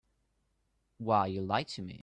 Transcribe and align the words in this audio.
Why, 0.97 1.27
you 1.27 1.41
lied 1.41 1.67
to 1.69 1.81
me. 1.83 1.99